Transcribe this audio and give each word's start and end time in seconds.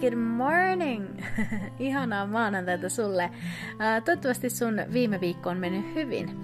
good 0.00 0.14
morning! 0.14 1.20
Ihanaa 1.78 2.26
maanantaita 2.26 2.88
sulle. 2.88 3.30
toivottavasti 4.04 4.50
sun 4.50 4.76
viime 4.92 5.20
viikko 5.20 5.50
on 5.50 5.58
mennyt 5.58 5.94
hyvin. 5.94 6.40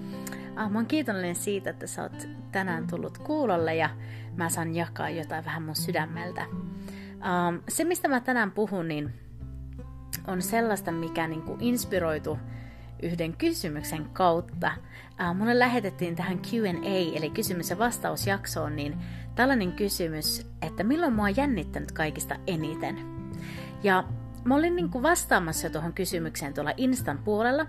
mä 0.55 0.69
oon 0.75 0.85
kiitollinen 0.85 1.35
siitä, 1.35 1.69
että 1.69 1.87
sä 1.87 2.01
oot 2.01 2.27
tänään 2.51 2.87
tullut 2.87 3.17
kuulolle 3.17 3.75
ja 3.75 3.89
mä 4.35 4.49
saan 4.49 4.75
jakaa 4.75 5.09
jotain 5.09 5.45
vähän 5.45 5.63
mun 5.63 5.75
sydämeltä. 5.75 6.45
se, 7.69 7.83
mistä 7.83 8.07
mä 8.07 8.19
tänään 8.19 8.51
puhun, 8.51 8.87
niin 8.87 9.13
on 10.27 10.41
sellaista, 10.41 10.91
mikä 10.91 11.27
niinku 11.27 11.57
inspiroitu 11.59 12.37
yhden 13.03 13.37
kysymyksen 13.37 14.05
kautta. 14.13 14.71
mulle 15.35 15.59
lähetettiin 15.59 16.15
tähän 16.15 16.39
Q&A, 16.39 17.17
eli 17.17 17.29
kysymys- 17.29 17.69
ja 17.69 17.77
vastausjaksoon, 17.77 18.75
niin 18.75 18.95
tällainen 19.35 19.71
kysymys, 19.71 20.47
että 20.61 20.83
milloin 20.83 21.13
mua 21.13 21.25
on 21.25 21.37
jännittänyt 21.37 21.91
kaikista 21.91 22.35
eniten. 22.47 23.12
Ja 23.83 24.03
mä 24.43 24.55
olin 24.55 24.75
niin 24.75 24.89
kuin 24.89 25.03
vastaamassa 25.03 25.69
tuohon 25.69 25.93
kysymykseen 25.93 26.53
tuolla 26.53 26.73
Instan 26.77 27.17
puolella, 27.17 27.65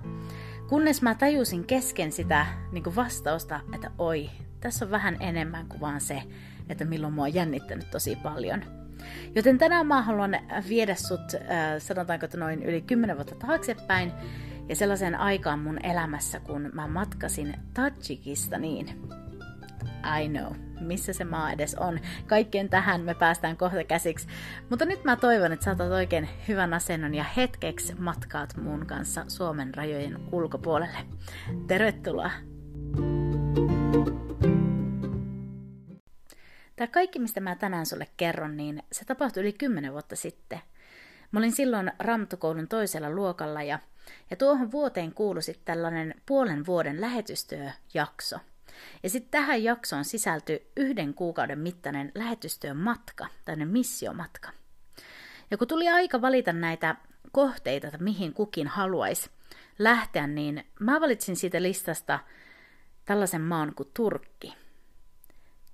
kunnes 0.69 1.03
mä 1.03 1.15
tajusin 1.15 1.65
kesken 1.65 2.13
sitä 2.13 2.47
niin 2.73 2.85
kuin 2.85 2.97
vastausta, 2.97 3.61
että 3.75 3.91
oi, 3.99 4.31
tässä 4.61 4.85
on 4.85 4.91
vähän 4.91 5.17
enemmän 5.21 5.67
kuin 5.67 5.81
vaan 5.81 6.01
se, 6.01 6.23
että 6.69 6.85
milloin 6.85 7.13
mua 7.13 7.25
on 7.25 7.35
jännittänyt 7.35 7.91
tosi 7.91 8.17
paljon. 8.17 8.65
Joten 9.35 9.59
tänään 9.59 9.87
mä 9.87 10.03
haluan 10.03 10.37
viedä 10.69 10.95
sut, 10.95 11.35
äh, 11.35 11.41
sanotaanko 11.79 12.25
että 12.25 12.39
noin 12.39 12.63
yli 12.63 12.83
10 12.83 13.17
vuotta 13.17 13.35
taaksepäin, 13.35 14.13
ja 14.69 14.77
sellaiseen 14.77 15.15
aikaan 15.15 15.59
mun 15.59 15.79
elämässä, 15.83 16.41
kun 16.41 16.71
mä 16.73 16.87
matkasin 16.87 17.55
Tajikistaniin. 17.75 19.09
I 20.05 20.29
know, 20.29 20.53
missä 20.81 21.13
se 21.13 21.25
maa 21.25 21.53
edes 21.53 21.75
on. 21.75 22.01
Kaikkeen 22.27 22.69
tähän 22.69 23.01
me 23.01 23.15
päästään 23.15 23.57
kohta 23.57 23.85
käsiksi. 23.85 24.29
Mutta 24.71 24.85
nyt 24.85 25.05
mä 25.05 25.17
toivon, 25.17 25.53
että 25.53 25.65
saatat 25.65 25.93
oikein 25.93 26.29
hyvän 26.49 26.75
asennon 26.75 27.15
ja 27.15 27.25
hetkeksi 27.37 27.95
matkaat 27.95 28.57
mun 28.57 28.87
kanssa 28.87 29.25
Suomen 29.29 29.75
rajojen 29.75 30.19
ulkopuolelle. 30.33 30.99
Tervetuloa! 31.67 32.31
Tämä 36.77 36.87
kaikki, 36.89 37.19
mistä 37.19 37.41
mä 37.41 37.57
tänään 37.57 37.87
sulle 37.87 38.07
kerron, 38.17 38.57
niin 38.57 38.83
se 38.93 39.05
tapahtui 39.05 39.43
yli 39.43 39.53
10 39.53 39.93
vuotta 39.93 40.17
sitten. 40.17 40.61
Mä 41.31 41.39
olin 41.41 41.53
silloin 41.53 41.93
Ramtukoulun 41.99 42.69
toisella 42.69 43.11
luokalla 43.11 43.63
ja, 43.63 43.79
ja 44.31 44.37
tuohon 44.37 44.73
vuoteen 44.73 45.15
kuului 45.15 45.43
sitten 45.43 45.65
tällainen 45.65 46.15
puolen 46.27 46.67
vuoden 46.67 47.01
lähetystyöjakso– 47.01 48.39
ja 49.03 49.11
sitten 49.11 49.31
tähän 49.31 49.65
jaksoon 49.65 50.05
sisältyi 50.05 50.67
yhden 50.77 51.15
kuukauden 51.15 51.59
mittainen 51.59 52.13
lähetystyön 52.15 52.77
matka, 52.77 53.27
tai 53.45 53.57
missiomatka. 53.57 54.51
Ja 55.51 55.57
kun 55.57 55.69
tuli 55.69 55.89
aika 55.89 56.23
valita 56.23 56.53
näitä 56.53 56.97
kohteita, 57.33 57.87
että 57.87 57.99
mihin 57.99 58.33
kukin 58.33 58.69
haluaisi 58.69 59.31
lähteä, 59.79 60.27
niin 60.27 60.67
mä 60.81 61.01
valitsin 61.01 61.37
siitä 61.37 61.63
listasta 61.63 62.19
tällaisen 63.05 63.41
maan 63.41 63.75
kuin 63.75 63.91
Turkki. 63.95 64.55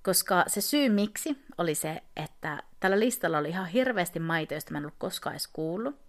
Koska 0.03 0.43
se 0.47 0.61
syy 0.61 0.89
miksi 0.89 1.37
oli 1.57 1.75
se, 1.75 2.03
että 2.15 2.63
tällä 2.79 2.99
listalla 2.99 3.37
oli 3.37 3.49
ihan 3.49 3.67
hirveästi 3.67 4.19
maita, 4.19 4.53
joista 4.53 4.71
mä 4.71 4.77
en 4.77 4.83
ollut 4.83 4.95
koskaan 4.97 5.33
edes 5.33 5.47
kuullut. 5.47 5.99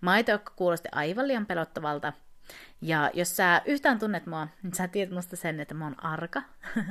Maita, 0.00 0.30
jotka 0.30 0.52
kuulosti 0.56 0.88
aivan 0.92 1.28
liian 1.28 1.46
pelottavalta– 1.46 2.12
ja 2.80 3.10
jos 3.14 3.36
sä 3.36 3.62
yhtään 3.64 3.98
tunnet 3.98 4.26
mua, 4.26 4.48
niin 4.62 4.74
sä 4.74 4.88
tiedät 4.88 5.14
musta 5.14 5.36
sen, 5.36 5.60
että 5.60 5.74
mä 5.74 5.84
oon 5.84 6.04
arka. 6.04 6.42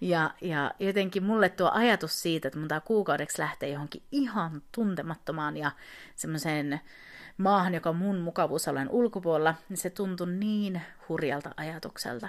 ja, 0.00 0.30
ja 0.40 0.74
jotenkin 0.78 1.22
mulle 1.22 1.48
tuo 1.48 1.70
ajatus 1.74 2.22
siitä, 2.22 2.48
että 2.48 2.60
mun 2.60 2.68
tää 2.68 2.80
kuukaudeksi 2.80 3.42
lähtee 3.42 3.68
johonkin 3.68 4.02
ihan 4.12 4.62
tuntemattomaan 4.72 5.56
ja 5.56 5.70
semmoiseen 6.16 6.80
maahan, 7.38 7.74
joka 7.74 7.90
on 7.90 7.96
mun 7.96 8.20
mukavuusalueen 8.20 8.90
ulkopuolella, 8.90 9.54
niin 9.68 9.76
se 9.76 9.90
tuntui 9.90 10.32
niin 10.32 10.82
hurjalta 11.08 11.50
ajatukselta. 11.56 12.28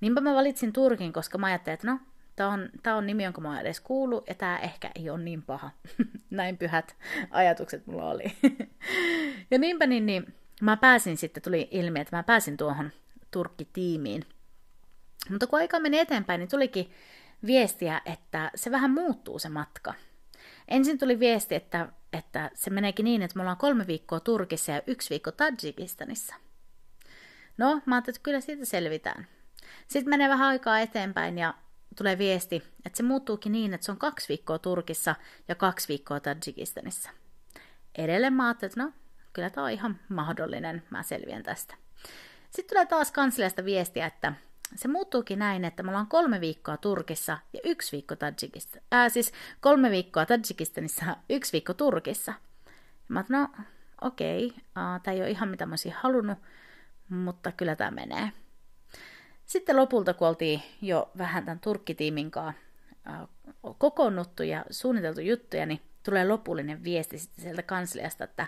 Niinpä 0.00 0.20
mä 0.20 0.34
valitsin 0.34 0.72
Turkin, 0.72 1.12
koska 1.12 1.38
mä 1.38 1.46
ajattelin, 1.46 1.74
että 1.74 1.86
no, 1.86 1.98
Tämä 2.38 2.52
on, 2.52 2.68
tämä 2.82 2.96
on 2.96 3.06
nimi, 3.06 3.24
jonka 3.24 3.40
mä 3.40 3.60
edes 3.60 3.80
kuulu, 3.80 4.24
ja 4.28 4.34
tämä 4.34 4.58
ehkä 4.58 4.90
ei 4.94 5.10
ole 5.10 5.18
niin 5.18 5.42
paha. 5.42 5.70
Näin 6.30 6.58
pyhät 6.58 6.96
ajatukset 7.30 7.86
mulla 7.86 8.10
oli. 8.10 8.24
ja 9.50 9.58
niinpä 9.58 9.86
niin, 9.86 10.06
niin 10.06 10.34
mä 10.60 10.76
pääsin 10.76 11.16
sitten, 11.16 11.42
tuli 11.42 11.68
ilmi, 11.70 12.00
että 12.00 12.16
mä 12.16 12.22
pääsin 12.22 12.56
tuohon 12.56 12.90
Turkki-tiimiin. 13.30 14.22
Mutta 15.30 15.46
kun 15.46 15.58
aika 15.58 15.80
meni 15.80 15.98
eteenpäin, 15.98 16.38
niin 16.38 16.48
tulikin 16.48 16.90
viestiä, 17.46 18.00
että 18.04 18.50
se 18.54 18.70
vähän 18.70 18.90
muuttuu 18.90 19.38
se 19.38 19.48
matka. 19.48 19.94
Ensin 20.68 20.98
tuli 20.98 21.18
viesti, 21.18 21.54
että, 21.54 21.88
että 22.12 22.50
se 22.54 22.70
meneekin 22.70 23.04
niin, 23.04 23.22
että 23.22 23.36
me 23.36 23.42
ollaan 23.42 23.56
kolme 23.56 23.86
viikkoa 23.86 24.20
Turkissa 24.20 24.72
ja 24.72 24.82
yksi 24.86 25.10
viikko 25.10 25.32
Tajikistanissa. 25.32 26.34
No, 27.58 27.80
mä 27.86 27.94
ajattelin, 27.94 28.16
että 28.16 28.24
kyllä 28.24 28.40
siitä 28.40 28.64
selvitään. 28.64 29.26
Sitten 29.88 30.10
menee 30.10 30.28
vähän 30.28 30.48
aikaa 30.48 30.80
eteenpäin 30.80 31.38
ja 31.38 31.54
tulee 31.96 32.18
viesti, 32.18 32.62
että 32.86 32.96
se 32.96 33.02
muuttuukin 33.02 33.52
niin, 33.52 33.74
että 33.74 33.84
se 33.84 33.92
on 33.92 33.98
kaksi 33.98 34.28
viikkoa 34.28 34.58
Turkissa 34.58 35.14
ja 35.48 35.54
kaksi 35.54 35.88
viikkoa 35.88 36.20
Tajikistanissa. 36.20 37.10
Edelleen 37.98 38.32
mä 38.32 38.46
ajattelin, 38.46 38.70
että 38.70 38.82
no, 38.82 38.92
kyllä 39.32 39.50
tämä 39.50 39.64
on 39.64 39.70
ihan 39.70 39.98
mahdollinen, 40.08 40.82
mä 40.90 41.02
selviän 41.02 41.42
tästä. 41.42 41.74
Sitten 42.50 42.68
tulee 42.68 42.86
taas 42.86 43.12
kansliasta 43.12 43.64
viestiä, 43.64 44.06
että 44.06 44.32
se 44.76 44.88
muuttuukin 44.88 45.38
näin, 45.38 45.64
että 45.64 45.82
me 45.82 45.88
ollaan 45.88 46.06
kolme 46.06 46.40
viikkoa 46.40 46.76
Turkissa 46.76 47.38
ja 47.52 47.60
yksi 47.64 47.92
viikko 47.92 48.16
Tadjikista. 48.16 48.78
Ää, 48.92 49.08
siis 49.08 49.32
kolme 49.60 49.90
viikkoa 49.90 50.26
Tadjikistanissa 50.26 51.04
ja 51.04 51.16
yksi 51.30 51.52
viikko 51.52 51.74
Turkissa. 51.74 52.34
Mä 53.08 53.18
oon, 53.18 53.26
no 53.28 53.48
okei, 54.00 54.46
okay, 54.46 54.60
tämä 55.02 55.14
ei 55.14 55.20
ole 55.20 55.30
ihan 55.30 55.48
mitä 55.48 55.66
mä 55.66 55.72
olisin 55.72 55.92
halunnut, 55.92 56.38
mutta 57.08 57.52
kyllä 57.52 57.76
tämä 57.76 57.90
menee. 57.90 58.32
Sitten 59.46 59.76
lopulta, 59.76 60.14
kun 60.14 60.28
oltiin 60.28 60.62
jo 60.82 61.10
vähän 61.18 61.44
tämän 61.44 61.60
Turkkitiimin 61.60 62.30
kanssa 62.30 62.62
kokoonnuttu 63.78 64.42
ja 64.42 64.64
suunniteltu 64.70 65.20
juttuja, 65.20 65.66
niin 65.66 65.80
tulee 66.02 66.28
lopullinen 66.28 66.84
viesti 66.84 67.18
sitten 67.18 67.42
sieltä 67.42 67.62
kansliasta, 67.62 68.24
että 68.24 68.46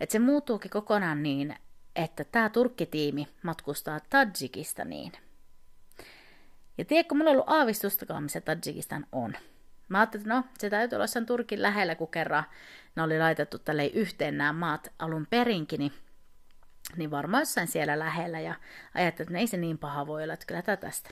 että 0.00 0.12
se 0.12 0.18
muuttuukin 0.18 0.70
kokonaan 0.70 1.22
niin, 1.22 1.56
että 1.96 2.24
tämä 2.24 2.48
turkkitiimi 2.48 3.28
matkustaa 3.42 4.00
Tadjikistaniin. 4.10 5.12
Ja 6.78 6.84
tiedätkö, 6.84 7.14
mulla 7.14 7.30
ei 7.30 7.36
ollut 7.36 7.48
aavistustakaan, 7.48 8.22
missä 8.22 8.40
Tadjikistan 8.40 9.06
on. 9.12 9.34
Mä 9.88 9.98
ajattelin, 9.98 10.22
että 10.22 10.34
no, 10.34 10.44
se 10.58 10.70
täytyy 10.70 10.96
olla 10.96 11.04
jossain 11.04 11.26
Turkin 11.26 11.62
lähellä, 11.62 11.94
kun 11.94 12.08
kerran 12.08 12.44
ne 12.96 13.02
oli 13.02 13.18
laitettu 13.18 13.58
tälle 13.58 13.86
yhteen 13.86 14.38
nämä 14.38 14.52
maat 14.52 14.92
alun 14.98 15.26
perinkin, 15.30 15.78
niin, 15.78 15.92
niin 16.96 17.10
varmaan 17.10 17.40
jossain 17.40 17.68
siellä 17.68 17.98
lähellä. 17.98 18.40
Ja 18.40 18.54
ajattelin, 18.94 19.28
että 19.28 19.38
ei 19.38 19.46
se 19.46 19.56
niin 19.56 19.78
paha 19.78 20.06
voi 20.06 20.22
olla, 20.22 20.34
että 20.34 20.46
kyllä 20.46 20.76
tästä. 20.76 21.10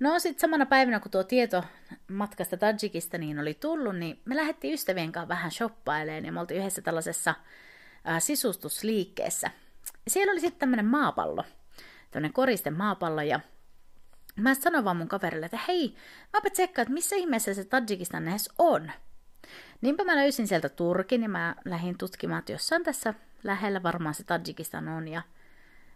No 0.00 0.18
sitten 0.18 0.40
samana 0.40 0.66
päivänä, 0.66 1.00
kun 1.00 1.10
tuo 1.10 1.24
tieto 1.24 1.64
matkasta 2.08 2.56
Tadjikistaniin 2.56 3.38
oli 3.38 3.54
tullut, 3.54 3.96
niin 3.96 4.20
me 4.24 4.36
lähdettiin 4.36 4.74
ystävien 4.74 5.12
kanssa 5.12 5.28
vähän 5.28 5.50
shoppailemaan 5.50 6.24
ja 6.24 6.32
me 6.32 6.40
oltiin 6.40 6.60
yhdessä 6.60 6.82
tällaisessa 6.82 7.34
sisustusliikkeessä. 8.18 9.50
Siellä 10.08 10.32
oli 10.32 10.40
sitten 10.40 10.60
tämmöinen 10.60 10.86
maapallo, 10.86 11.44
tämmöinen 12.10 12.32
koriste 12.32 12.70
maapallo, 12.70 13.22
ja 13.22 13.40
mä 14.36 14.54
sanoin 14.54 14.84
vaan 14.84 14.96
mun 14.96 15.08
kaverille, 15.08 15.46
että 15.46 15.58
hei, 15.68 15.96
mäpä 16.32 16.50
tsekkaan, 16.50 16.82
että 16.82 16.94
missä 16.94 17.16
ihmeessä 17.16 17.54
se 17.54 17.64
Tajikistan 17.64 18.28
edes 18.28 18.50
on. 18.58 18.92
Niinpä 19.80 20.04
mä 20.04 20.16
löysin 20.16 20.48
sieltä 20.48 20.68
Turkin 20.68 21.22
ja 21.22 21.28
mä 21.28 21.56
lähdin 21.64 21.98
tutkimaan, 21.98 22.38
että 22.38 22.52
jossain 22.52 22.82
tässä 22.82 23.14
lähellä 23.44 23.82
varmaan 23.82 24.14
se 24.14 24.24
Tajikistan 24.24 24.88
on. 24.88 25.08
Ja 25.08 25.22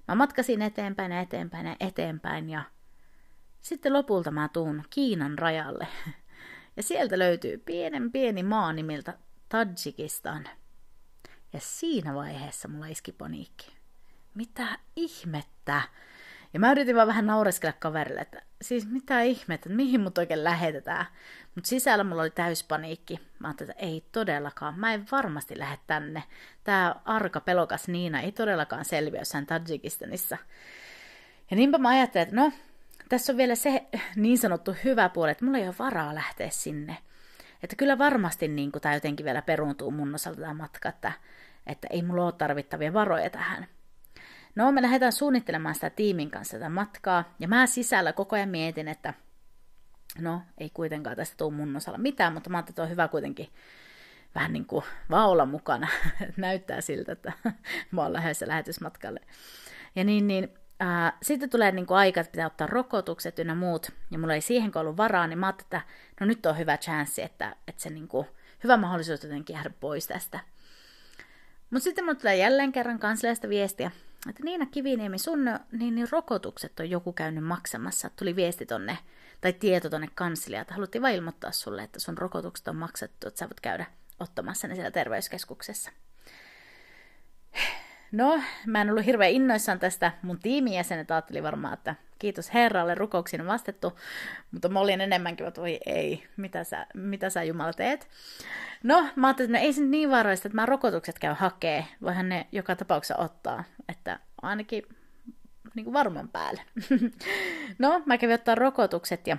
mä 0.08 0.14
matkasin 0.14 0.62
eteenpäin 0.62 1.12
ja 1.12 1.20
eteenpäin 1.20 1.66
ja 1.66 1.76
eteenpäin 1.80 2.50
ja 2.50 2.62
sitten 3.60 3.92
lopulta 3.92 4.30
mä 4.30 4.48
tuun 4.52 4.84
Kiinan 4.90 5.38
rajalle. 5.38 5.86
Ja 6.76 6.82
sieltä 6.82 7.18
löytyy 7.18 7.58
pienen 7.58 8.12
pieni 8.12 8.42
maa 8.42 8.72
nimeltä 8.72 9.18
Tajikistan. 9.48 10.48
Ja 11.54 11.60
siinä 11.60 12.14
vaiheessa 12.14 12.68
mulla 12.68 12.86
iski 12.86 13.12
paniikki. 13.12 13.72
Mitä 14.34 14.78
ihmettä? 14.96 15.82
Ja 16.54 16.60
mä 16.60 16.72
yritin 16.72 16.96
vaan 16.96 17.08
vähän 17.08 17.26
naureskella 17.26 17.76
kaverille, 17.78 18.20
että 18.20 18.42
siis 18.62 18.86
mitä 18.90 19.22
ihmettä, 19.22 19.68
että 19.68 19.76
mihin 19.76 20.00
mut 20.00 20.18
oikein 20.18 20.44
lähetetään. 20.44 21.06
Mutta 21.54 21.68
sisällä 21.68 22.04
mulla 22.04 22.22
oli 22.22 22.30
täys 22.30 22.64
paniikki. 22.64 23.20
Mä 23.38 23.48
ajattelin, 23.48 23.70
että 23.70 23.86
ei 23.86 24.04
todellakaan, 24.12 24.78
mä 24.78 24.94
en 24.94 25.06
varmasti 25.12 25.58
lähde 25.58 25.78
tänne. 25.86 26.22
Tää 26.64 27.00
arka 27.04 27.40
pelokas 27.40 27.88
Niina 27.88 28.20
ei 28.20 28.32
todellakaan 28.32 28.84
selviä 28.84 29.20
jossain 29.20 29.46
Tajikistanissa. 29.46 30.36
Ja 31.50 31.56
niinpä 31.56 31.78
mä 31.78 31.88
ajattelin, 31.88 32.22
että 32.22 32.36
no, 32.36 32.52
tässä 33.08 33.32
on 33.32 33.36
vielä 33.36 33.54
se 33.54 33.86
niin 34.16 34.38
sanottu 34.38 34.74
hyvä 34.84 35.08
puoli, 35.08 35.30
että 35.30 35.44
mulla 35.44 35.58
ei 35.58 35.66
ole 35.66 35.74
varaa 35.78 36.14
lähteä 36.14 36.50
sinne. 36.50 36.96
Että 37.64 37.76
kyllä 37.76 37.98
varmasti 37.98 38.48
niin 38.48 38.72
tämä 38.72 38.94
jotenkin 38.94 39.26
vielä 39.26 39.42
peruuntuu 39.42 39.90
mun 39.90 40.14
osalta 40.14 40.40
tämä 40.40 40.54
matka, 40.54 40.88
että, 40.88 41.12
että 41.66 41.88
ei 41.90 42.02
mulla 42.02 42.24
ole 42.24 42.32
tarvittavia 42.32 42.92
varoja 42.92 43.30
tähän. 43.30 43.66
No, 44.54 44.72
me 44.72 44.82
lähdetään 44.82 45.12
suunnittelemaan 45.12 45.74
sitä 45.74 45.90
tiimin 45.90 46.30
kanssa 46.30 46.56
tätä 46.56 46.68
matkaa, 46.68 47.34
ja 47.38 47.48
mä 47.48 47.66
sisällä 47.66 48.12
koko 48.12 48.36
ajan 48.36 48.48
mietin, 48.48 48.88
että 48.88 49.14
no, 50.18 50.42
ei 50.58 50.70
kuitenkaan 50.70 51.16
tästä 51.16 51.36
tule 51.36 51.54
mun 51.54 51.76
osalla 51.76 51.98
mitään, 51.98 52.32
mutta 52.32 52.50
mä 52.50 52.56
ajattelin, 52.56 52.72
että 52.72 52.82
on 52.82 52.90
hyvä 52.90 53.08
kuitenkin 53.08 53.48
vähän 54.34 54.52
niin 54.52 54.66
kuin 54.66 54.84
vaan 55.10 55.28
olla 55.28 55.46
mukana. 55.46 55.88
Näyttää 56.36 56.80
siltä, 56.80 57.12
että 57.12 57.32
mä 57.90 58.02
oon 58.02 58.12
lähdössä 58.12 58.48
lähetysmatkalle. 58.48 59.20
Ja 59.96 60.04
niin, 60.04 60.26
niin 60.26 60.48
ää, 60.80 61.18
sitten 61.22 61.50
tulee 61.50 61.72
niin 61.72 61.86
kuin 61.86 61.98
aika, 61.98 62.20
että 62.20 62.30
pitää 62.30 62.46
ottaa 62.46 62.66
rokotukset 62.66 63.38
ynnä 63.38 63.54
muut, 63.54 63.92
ja 64.10 64.18
mulla 64.18 64.34
ei 64.34 64.40
siihen 64.40 64.72
ollut 64.74 64.96
varaa, 64.96 65.26
niin 65.26 65.38
mä 65.38 65.46
ajattelin, 65.46 65.66
että 65.66 65.82
no 66.20 66.26
nyt 66.26 66.46
on 66.46 66.58
hyvä 66.58 66.76
chanssi, 66.76 67.22
että, 67.22 67.56
että 67.68 67.82
se 67.82 67.90
niin 67.90 68.08
kuin, 68.08 68.26
hyvä 68.64 68.76
mahdollisuus 68.76 69.22
jotenkin 69.22 69.54
jäädä 69.54 69.70
pois 69.80 70.06
tästä. 70.06 70.40
Mutta 71.70 71.84
sitten 71.84 72.04
mulla 72.04 72.18
tulee 72.18 72.36
jälleen 72.36 72.72
kerran 72.72 72.98
kansliasta 72.98 73.48
viestiä, 73.48 73.90
että 74.28 74.42
Niina 74.44 74.66
Kiviniemi, 74.66 75.18
sun 75.18 75.44
niin, 75.72 75.94
niin 75.94 76.08
rokotukset 76.10 76.80
on 76.80 76.90
joku 76.90 77.12
käynyt 77.12 77.44
maksamassa. 77.44 78.10
Tuli 78.16 78.36
viesti 78.36 78.66
tonne, 78.66 78.98
tai 79.40 79.52
tieto 79.52 79.90
tonne 79.90 80.08
kansliaan, 80.14 80.62
että 80.62 80.74
haluttiin 80.74 81.02
vain 81.02 81.14
ilmoittaa 81.14 81.52
sulle, 81.52 81.82
että 81.82 82.00
sun 82.00 82.18
rokotukset 82.18 82.68
on 82.68 82.76
maksettu, 82.76 83.28
että 83.28 83.38
sä 83.38 83.48
voit 83.48 83.60
käydä 83.60 83.86
ottamassa 84.20 84.68
ne 84.68 84.74
siellä 84.74 84.90
terveyskeskuksessa. 84.90 85.90
No, 88.14 88.40
mä 88.66 88.80
en 88.80 88.90
ollut 88.90 89.06
hirveän 89.06 89.30
innoissaan 89.30 89.78
tästä. 89.78 90.12
Mun 90.22 90.38
tiimijäsenet 90.38 91.10
ajatteli 91.10 91.42
varmaan, 91.42 91.74
että 91.74 91.94
kiitos 92.18 92.54
Herralle, 92.54 92.94
rukouksiin 92.94 93.40
on 93.40 93.46
vastettu. 93.46 93.98
Mutta 94.50 94.68
mä 94.68 94.80
olin 94.80 95.00
enemmänkin, 95.00 95.46
että 95.46 95.60
voi 95.60 95.80
ei, 95.86 96.26
mitä 96.36 96.64
sä, 96.64 96.86
mitä 96.94 97.30
sä 97.30 97.44
Jumala 97.44 97.72
teet. 97.72 98.08
No, 98.82 99.06
mä 99.16 99.26
ajattelin, 99.26 99.50
että 99.50 99.58
no 99.58 99.66
ei 99.66 99.72
se 99.72 99.80
niin 99.80 100.10
vaarallista, 100.10 100.48
että 100.48 100.56
mä 100.56 100.66
rokotukset 100.66 101.18
käy 101.18 101.34
hakee. 101.38 101.84
Voihan 102.02 102.28
ne 102.28 102.46
joka 102.52 102.76
tapauksessa 102.76 103.22
ottaa, 103.22 103.64
että 103.88 104.18
ainakin 104.42 104.82
niin 105.74 105.84
kuin 105.84 105.94
varman 105.94 106.28
päälle. 106.28 106.62
no, 107.78 108.02
mä 108.06 108.18
kävin 108.18 108.34
ottaa 108.34 108.54
rokotukset 108.54 109.26
ja 109.26 109.36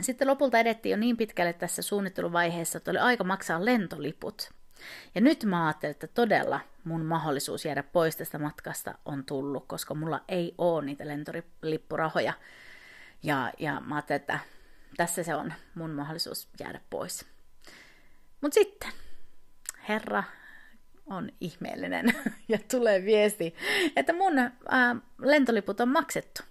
sitten 0.00 0.28
lopulta 0.28 0.58
edettiin 0.58 0.90
jo 0.90 0.96
niin 0.96 1.16
pitkälle 1.16 1.52
tässä 1.52 1.82
suunnitteluvaiheessa, 1.82 2.78
että 2.78 2.90
oli 2.90 2.98
aika 2.98 3.24
maksaa 3.24 3.64
lentoliput. 3.64 4.59
Ja 5.14 5.20
nyt 5.20 5.44
mä 5.44 5.66
ajattelin, 5.66 5.90
että 5.90 6.06
todella 6.06 6.60
mun 6.84 7.04
mahdollisuus 7.04 7.64
jäädä 7.64 7.82
pois 7.82 8.16
tästä 8.16 8.38
matkasta 8.38 8.94
on 9.04 9.24
tullut, 9.24 9.64
koska 9.66 9.94
mulla 9.94 10.24
ei 10.28 10.54
ole 10.58 10.84
niitä 10.84 11.08
lentolippurahoja. 11.08 12.32
Ja, 13.22 13.52
ja 13.58 13.80
mä 13.80 13.94
ajattelin, 13.94 14.20
että 14.20 14.38
tässä 14.96 15.22
se 15.22 15.34
on 15.34 15.52
mun 15.74 15.90
mahdollisuus 15.90 16.48
jäädä 16.60 16.80
pois. 16.90 17.26
Mutta 18.40 18.54
sitten, 18.54 18.92
Herra 19.88 20.22
on 21.06 21.30
ihmeellinen 21.40 22.14
ja 22.48 22.58
tulee 22.70 23.04
viesti, 23.04 23.54
että 23.96 24.12
mun 24.12 24.38
ää, 24.38 24.96
lentoliput 25.18 25.80
on 25.80 25.88
maksettu. 25.88 26.42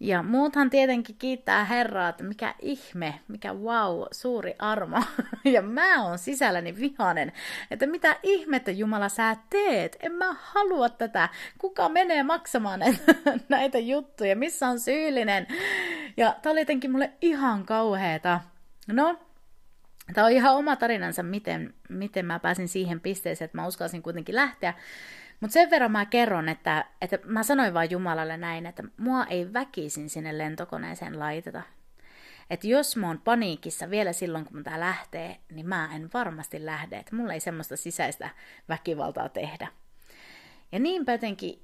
Ja 0.00 0.22
muuthan 0.22 0.70
tietenkin 0.70 1.16
kiittää 1.18 1.64
Herraa, 1.64 2.08
että 2.08 2.24
mikä 2.24 2.54
ihme, 2.62 3.20
mikä 3.28 3.52
wow, 3.52 4.02
suuri 4.12 4.54
armo. 4.58 5.02
Ja 5.44 5.62
mä 5.62 6.04
oon 6.04 6.18
sisälläni 6.18 6.76
vihanen, 6.76 7.32
että 7.70 7.86
mitä 7.86 8.16
ihmettä 8.22 8.70
Jumala 8.70 9.08
sä 9.08 9.36
teet. 9.50 9.96
En 10.00 10.12
mä 10.12 10.36
halua 10.38 10.88
tätä. 10.88 11.28
Kuka 11.58 11.88
menee 11.88 12.22
maksamaan 12.22 12.80
näitä 13.48 13.78
juttuja? 13.78 14.36
Missä 14.36 14.68
on 14.68 14.80
syyllinen? 14.80 15.46
Ja 16.16 16.36
tää 16.42 16.52
oli 16.52 16.60
jotenkin 16.60 16.90
mulle 16.90 17.12
ihan 17.20 17.66
kauheeta. 17.66 18.40
No, 18.86 19.18
Tämä 20.14 20.26
on 20.26 20.32
ihan 20.32 20.54
oma 20.54 20.76
tarinansa, 20.76 21.22
miten, 21.22 21.74
miten 21.88 22.26
mä 22.26 22.38
pääsin 22.38 22.68
siihen 22.68 23.00
pisteeseen, 23.00 23.46
että 23.46 23.58
mä 23.58 23.66
uskalsin 23.66 24.02
kuitenkin 24.02 24.34
lähteä. 24.34 24.74
Mutta 25.40 25.52
sen 25.54 25.70
verran 25.70 25.92
mä 25.92 26.06
kerron, 26.06 26.48
että, 26.48 26.84
että 27.00 27.18
mä 27.24 27.42
sanoin 27.42 27.74
vain 27.74 27.90
Jumalalle 27.90 28.36
näin, 28.36 28.66
että 28.66 28.82
mua 28.96 29.24
ei 29.24 29.52
väkisin 29.52 30.10
sinne 30.10 30.38
lentokoneeseen 30.38 31.18
laiteta. 31.18 31.62
Että 32.50 32.66
jos 32.66 32.96
mä 32.96 33.06
oon 33.06 33.20
paniikissa 33.20 33.90
vielä 33.90 34.12
silloin, 34.12 34.44
kun 34.44 34.64
tää 34.64 34.80
lähtee, 34.80 35.36
niin 35.52 35.68
mä 35.68 35.88
en 35.94 36.10
varmasti 36.14 36.64
lähde. 36.64 36.96
Että 36.96 37.16
mulla 37.16 37.32
ei 37.32 37.40
semmoista 37.40 37.76
sisäistä 37.76 38.30
väkivaltaa 38.68 39.28
tehdä. 39.28 39.68
Ja 40.72 40.78
niinpä 40.78 41.12
jotenkin 41.12 41.62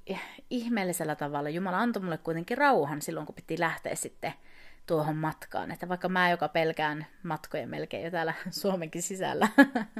ihmeellisellä 0.49 1.15
tavalla 1.15 1.49
Jumala 1.49 1.79
antoi 1.79 2.03
mulle 2.03 2.17
kuitenkin 2.17 2.57
rauhan 2.57 3.01
silloin, 3.01 3.25
kun 3.25 3.35
piti 3.35 3.59
lähteä 3.59 3.95
sitten– 3.95 4.33
tuohon 4.85 5.15
matkaan. 5.17 5.71
Että 5.71 5.89
vaikka 5.89 6.09
mä, 6.09 6.29
joka 6.29 6.47
pelkään 6.47 7.07
matkoja 7.23 7.67
melkein 7.67 8.03
jo 8.03 8.11
täällä 8.11 8.33
Suomenkin 8.61 9.01
sisällä, 9.01 9.47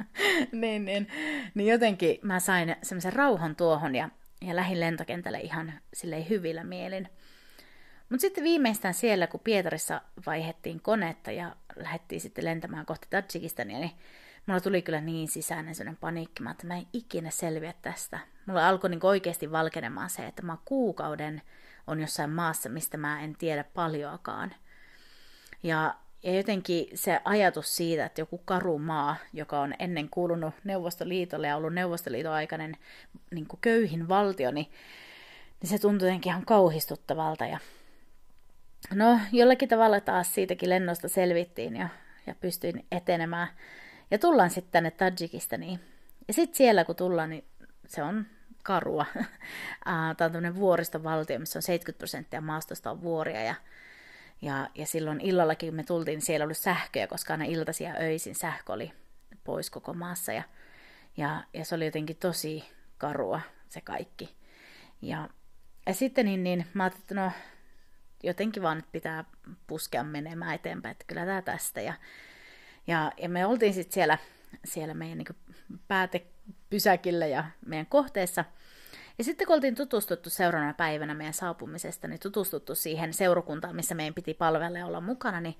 niin, 0.52 0.84
niin, 0.84 1.08
niin 1.54 1.68
jotenkin 1.68 2.18
mä 2.22 2.40
sain 2.40 2.76
semmoisen 2.82 3.12
rauhan 3.12 3.56
tuohon 3.56 3.94
ja, 3.94 4.08
ja 4.40 4.56
lähin 4.56 4.80
lentokentälle 4.80 5.40
ihan 5.40 5.72
silleen 5.94 6.28
hyvillä 6.28 6.64
mielin. 6.64 7.08
Mutta 8.08 8.20
sitten 8.20 8.44
viimeistään 8.44 8.94
siellä, 8.94 9.26
kun 9.26 9.40
Pietarissa 9.44 10.00
vaihettiin 10.26 10.80
konetta 10.80 11.30
ja 11.30 11.56
lähdettiin 11.76 12.20
sitten 12.20 12.44
lentämään 12.44 12.86
kohti 12.86 13.06
Tadjikistania, 13.10 13.78
niin 13.78 13.92
mulla 14.46 14.60
tuli 14.60 14.82
kyllä 14.82 15.00
niin 15.00 15.28
sisäinen 15.28 15.74
sellainen 15.74 16.00
paniikki, 16.00 16.42
että 16.50 16.66
mä 16.66 16.76
en 16.76 16.86
ikinä 16.92 17.30
selviä 17.30 17.74
tästä. 17.82 18.18
Mulla 18.46 18.68
alkoi 18.68 18.90
niin 18.90 19.00
oikeasti 19.06 19.52
valkenemaan 19.52 20.10
se, 20.10 20.26
että 20.26 20.42
mä 20.42 20.56
kuukauden 20.64 21.42
on 21.86 22.00
jossain 22.00 22.30
maassa, 22.30 22.68
mistä 22.68 22.96
mä 22.96 23.20
en 23.20 23.36
tiedä 23.36 23.64
paljoakaan. 23.64 24.54
Ja, 25.62 25.94
ja 26.22 26.36
jotenkin 26.36 26.86
se 26.94 27.20
ajatus 27.24 27.76
siitä, 27.76 28.04
että 28.04 28.20
joku 28.20 28.38
karu 28.38 28.78
maa, 28.78 29.16
joka 29.32 29.60
on 29.60 29.74
ennen 29.78 30.08
kuulunut 30.08 30.54
Neuvostoliitolle 30.64 31.46
ja 31.46 31.56
ollut 31.56 31.74
Neuvostoliiton 31.74 32.32
aikainen 32.32 32.76
niin 33.30 33.46
kuin 33.46 33.60
köyhin 33.60 34.08
valtio, 34.08 34.50
niin, 34.50 34.70
niin 35.60 35.70
se 35.70 35.78
tuntui 35.78 36.08
jotenkin 36.08 36.30
ihan 36.30 36.46
kauhistuttavalta. 36.46 37.46
Ja 37.46 37.58
no, 38.94 39.18
jollakin 39.32 39.68
tavalla 39.68 40.00
taas 40.00 40.34
siitäkin 40.34 40.68
lennosta 40.68 41.08
selvittiin 41.08 41.76
ja, 41.76 41.88
ja 42.26 42.34
pystyin 42.34 42.86
etenemään. 42.92 43.48
Ja 44.10 44.18
tullaan 44.18 44.50
sitten 44.50 44.72
tänne 44.72 44.90
Tajikistaniin. 44.90 45.80
Ja 46.28 46.34
sitten 46.34 46.56
siellä 46.56 46.84
kun 46.84 46.96
tullaan, 46.96 47.30
niin 47.30 47.44
se 47.86 48.02
on 48.02 48.26
karua. 48.62 49.06
Tämä 49.84 50.08
on 50.08 50.16
tämmöinen 50.16 50.56
vuoristovaltio, 50.56 51.38
missä 51.38 51.58
on 51.58 51.62
70 51.62 51.98
prosenttia 51.98 52.40
maastosta 52.40 52.90
on 52.90 53.02
vuoria 53.02 53.42
ja 53.42 53.54
ja, 54.42 54.68
ja 54.74 54.86
silloin 54.86 55.20
illallakin, 55.20 55.68
kun 55.68 55.76
me 55.76 55.84
tultiin, 55.84 56.16
niin 56.16 56.26
siellä 56.26 56.44
oli 56.44 56.54
sähköjä, 56.54 57.06
koska 57.06 57.34
aina 57.34 57.44
iltaisin 57.44 57.86
ja 57.86 57.94
öisin 58.00 58.34
sähkö 58.34 58.72
oli 58.72 58.92
pois 59.44 59.70
koko 59.70 59.94
maassa. 59.94 60.32
Ja, 60.32 60.42
ja, 61.16 61.44
ja 61.54 61.64
se 61.64 61.74
oli 61.74 61.84
jotenkin 61.84 62.16
tosi 62.16 62.64
karua 62.98 63.40
se 63.68 63.80
kaikki. 63.80 64.34
Ja, 65.02 65.28
ja 65.86 65.94
sitten 65.94 66.26
niin, 66.26 66.44
niin 66.44 66.66
mä 66.74 66.82
ajattelin, 66.82 67.04
että 67.04 67.14
no 67.14 67.32
jotenkin 68.22 68.62
vaan 68.62 68.84
pitää 68.92 69.24
puskea 69.66 70.04
menemään 70.04 70.54
eteenpäin, 70.54 70.92
että 70.92 71.04
kyllä 71.06 71.26
tämä 71.26 71.42
tästä. 71.42 71.80
Ja, 71.80 71.94
ja, 72.86 73.12
ja 73.16 73.28
me 73.28 73.46
oltiin 73.46 73.74
sitten 73.74 73.94
siellä, 73.94 74.18
siellä 74.64 74.94
meidän 74.94 75.18
niin 75.18 75.58
päätepysäkillä 75.88 77.26
ja 77.26 77.44
meidän 77.66 77.86
kohteessa– 77.86 78.44
ja 79.22 79.24
sitten 79.24 79.46
kun 79.46 79.56
oltiin 79.56 79.74
tutustuttu 79.74 80.30
seuraavana 80.30 80.74
päivänä 80.74 81.14
meidän 81.14 81.34
saapumisesta, 81.34 82.08
niin 82.08 82.20
tutustuttu 82.20 82.74
siihen 82.74 83.14
seurakuntaan, 83.14 83.76
missä 83.76 83.94
meidän 83.94 84.14
piti 84.14 84.34
palvella 84.34 84.78
ja 84.78 84.86
olla 84.86 85.00
mukana, 85.00 85.40
niin 85.40 85.58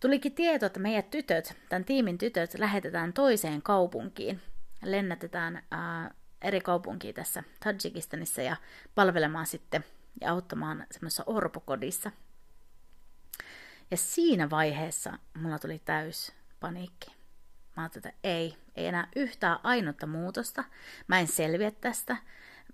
tulikin 0.00 0.32
tieto, 0.32 0.66
että 0.66 0.80
meidän 0.80 1.04
tytöt, 1.04 1.56
tämän 1.68 1.84
tiimin 1.84 2.18
tytöt, 2.18 2.54
lähetetään 2.58 3.12
toiseen 3.12 3.62
kaupunkiin. 3.62 4.40
Lennätetään 4.84 5.62
ää, 5.70 6.14
eri 6.42 6.60
kaupunkiin 6.60 7.14
tässä 7.14 7.42
Tajikistanissa 7.64 8.42
ja 8.42 8.56
palvelemaan 8.94 9.46
sitten 9.46 9.84
ja 10.20 10.32
auttamaan 10.32 10.86
semmoisessa 10.90 11.24
orpokodissa. 11.26 12.10
Ja 13.90 13.96
siinä 13.96 14.50
vaiheessa 14.50 15.18
mulla 15.34 15.58
tuli 15.58 15.82
täys 15.84 16.32
paniikki. 16.60 17.10
Mä 17.76 17.82
ajattelin, 17.82 18.08
että 18.08 18.28
ei, 18.28 18.56
ei 18.76 18.86
enää 18.86 19.08
yhtään 19.16 19.58
ainutta 19.62 20.06
muutosta. 20.06 20.64
Mä 21.06 21.20
en 21.20 21.26
selviä 21.26 21.70
tästä 21.70 22.16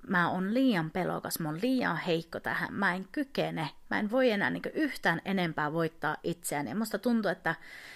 mä 0.06 0.30
oon 0.30 0.54
liian 0.54 0.90
pelokas, 0.90 1.40
mä 1.40 1.48
oon 1.48 1.58
liian 1.62 1.96
heikko 1.96 2.40
tähän, 2.40 2.74
mä 2.74 2.94
en 2.94 3.06
kykene, 3.12 3.68
mä 3.90 3.98
en 3.98 4.10
voi 4.10 4.30
enää 4.30 4.50
niin 4.50 4.62
yhtään 4.74 5.20
enempää 5.24 5.72
voittaa 5.72 6.16
itseäni. 6.22 6.70
Ja 6.70 6.76
musta 6.76 6.98
tuntuu, 6.98 7.30
että 7.30 7.54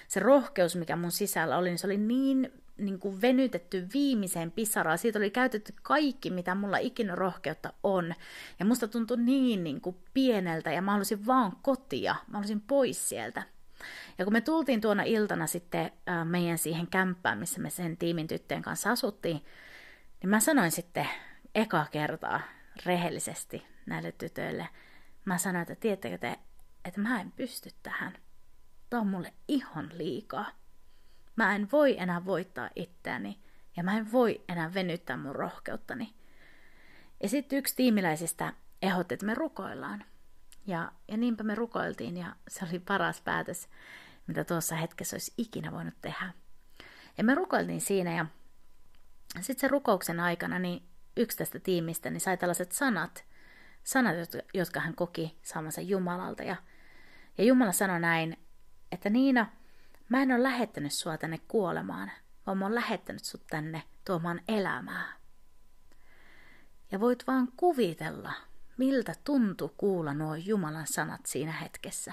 se 0.08 0.20
rohkeus, 0.20 0.76
mikä 0.76 0.96
mun 0.96 1.12
sisällä 1.12 1.58
oli, 1.58 1.68
niin 1.68 1.78
se 1.78 1.86
oli 1.86 1.96
niin, 1.96 2.52
niin 2.78 2.98
kuin 2.98 3.20
venytetty 3.20 3.88
viimeiseen 3.94 4.50
pisaraan. 4.50 4.98
Siitä 4.98 5.18
oli 5.18 5.30
käytetty 5.30 5.74
kaikki, 5.82 6.30
mitä 6.30 6.54
mulla 6.54 6.78
ikinä 6.78 7.14
rohkeutta 7.14 7.72
on. 7.82 8.14
Ja 8.58 8.64
musta 8.64 8.88
tuntui 8.88 9.16
niin, 9.16 9.64
niin 9.64 9.80
kuin 9.80 9.96
pieneltä 10.14 10.72
ja 10.72 10.82
mä 10.82 10.92
halusin 10.92 11.26
vaan 11.26 11.52
kotia, 11.62 12.14
mä 12.26 12.38
halusin 12.38 12.60
pois 12.60 13.08
sieltä. 13.08 13.42
Ja 14.18 14.24
kun 14.24 14.32
me 14.32 14.40
tultiin 14.40 14.80
tuona 14.80 15.02
iltana 15.02 15.46
sitten 15.46 15.90
meidän 16.24 16.58
siihen 16.58 16.86
kämppään, 16.86 17.38
missä 17.38 17.60
me 17.60 17.70
sen 17.70 17.96
tiimin 17.96 18.26
tyttöjen 18.26 18.62
kanssa 18.62 18.90
asuttiin, 18.90 19.44
niin 20.22 20.30
mä 20.30 20.40
sanoin 20.40 20.70
sitten 20.70 21.08
eka 21.54 21.86
kertaa 21.90 22.40
rehellisesti 22.86 23.66
näille 23.86 24.12
tytöille, 24.12 24.68
mä 25.24 25.38
sanoin, 25.38 25.62
että 25.62 25.74
tiedättekö 25.74 26.18
te, 26.18 26.38
että 26.84 27.00
mä 27.00 27.20
en 27.20 27.32
pysty 27.32 27.70
tähän. 27.82 28.12
Tämä 28.90 29.00
on 29.00 29.06
mulle 29.06 29.32
ihan 29.48 29.90
liikaa. 29.92 30.50
Mä 31.36 31.54
en 31.54 31.68
voi 31.72 31.98
enää 31.98 32.24
voittaa 32.24 32.70
itseäni 32.76 33.38
ja 33.76 33.82
mä 33.82 33.96
en 33.98 34.12
voi 34.12 34.44
enää 34.48 34.74
venyttää 34.74 35.16
mun 35.16 35.34
rohkeuttani. 35.34 36.14
Ja 37.22 37.28
sitten 37.28 37.58
yksi 37.58 37.76
tiimiläisistä 37.76 38.52
ehdotti, 38.82 39.14
että 39.14 39.26
me 39.26 39.34
rukoillaan. 39.34 40.04
Ja, 40.66 40.92
ja 41.08 41.16
niinpä 41.16 41.44
me 41.44 41.54
rukoiltiin 41.54 42.16
ja 42.16 42.36
se 42.48 42.64
oli 42.64 42.78
paras 42.78 43.20
päätös, 43.20 43.68
mitä 44.26 44.44
tuossa 44.44 44.76
hetkessä 44.76 45.14
olisi 45.14 45.34
ikinä 45.38 45.72
voinut 45.72 45.94
tehdä. 46.00 46.32
Ja 47.18 47.24
me 47.24 47.34
rukoiltiin 47.34 47.80
siinä 47.80 48.14
ja 48.14 48.26
sitten 49.40 49.60
sen 49.60 49.70
rukouksen 49.70 50.20
aikana 50.20 50.58
niin 50.58 50.82
yksi 51.16 51.38
tästä 51.38 51.58
tiimistä 51.58 52.10
niin 52.10 52.20
sai 52.20 52.36
tällaiset 52.36 52.72
sanat, 52.72 53.24
sanat, 53.84 54.16
jotka 54.54 54.80
hän 54.80 54.94
koki 54.94 55.38
saamansa 55.42 55.80
Jumalalta. 55.80 56.42
Ja, 56.42 56.56
ja 57.38 57.44
Jumala 57.44 57.72
sanoi 57.72 58.00
näin, 58.00 58.36
että 58.92 59.10
Niina, 59.10 59.46
mä 60.08 60.22
en 60.22 60.32
ole 60.32 60.42
lähettänyt 60.42 60.92
sua 60.92 61.18
tänne 61.18 61.40
kuolemaan, 61.48 62.10
vaan 62.46 62.58
mä 62.58 62.64
oon 62.64 62.74
lähettänyt 62.74 63.24
sut 63.24 63.46
tänne 63.46 63.82
tuomaan 64.04 64.40
elämää. 64.48 65.12
Ja 66.92 67.00
voit 67.00 67.26
vaan 67.26 67.48
kuvitella, 67.56 68.32
miltä 68.76 69.14
tuntui 69.24 69.70
kuulla 69.76 70.14
nuo 70.14 70.34
Jumalan 70.34 70.86
sanat 70.86 71.26
siinä 71.26 71.52
hetkessä. 71.52 72.12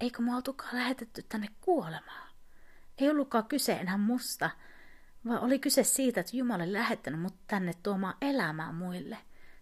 Eikö 0.00 0.22
mua 0.22 0.36
oltukaan 0.36 0.76
lähetetty 0.76 1.22
tänne 1.22 1.48
kuolemaan? 1.60 2.28
Ei 2.98 3.10
ollutkaan 3.10 3.44
kyse 3.48 3.72
enää 3.72 3.98
musta, 3.98 4.50
vaan 5.26 5.40
oli 5.40 5.58
kyse 5.58 5.84
siitä, 5.84 6.20
että 6.20 6.36
Jumala 6.36 6.62
oli 6.62 6.72
lähettänyt 6.72 7.20
mut 7.20 7.34
tänne 7.46 7.72
tuomaan 7.82 8.14
elämää 8.20 8.72
muille. 8.72 9.18